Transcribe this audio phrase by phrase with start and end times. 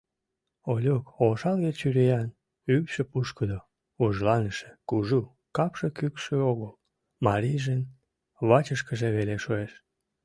[0.71, 2.29] Олюк ошалге чуриян,
[2.73, 3.59] ӱпшӧ пушкыдо,
[3.99, 5.21] вужланыше, кужу,
[5.55, 6.71] капше кӱкшӧ огыл,
[7.25, 7.81] марийжын
[8.47, 9.71] вачышкыже веле шуэш.